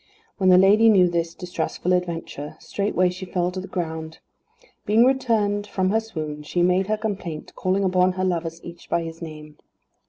[0.37, 4.17] When the lady knew this distressful adventure, straightway she fell to the ground.
[4.83, 9.03] Being returned from her swoon, she made her complaint, calling upon her lovers each by
[9.03, 9.57] his name.